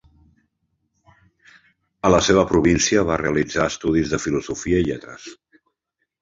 [2.09, 5.29] A la seva província va realitzar estudis de Filosofia i Lletres.